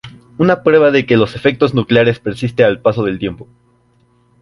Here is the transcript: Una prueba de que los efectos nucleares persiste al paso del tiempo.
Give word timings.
Una 0.39 0.63
prueba 0.63 0.89
de 0.89 1.05
que 1.05 1.15
los 1.15 1.35
efectos 1.35 1.75
nucleares 1.75 2.17
persiste 2.19 2.63
al 2.63 2.81
paso 2.81 3.03
del 3.03 3.19
tiempo. 3.19 3.47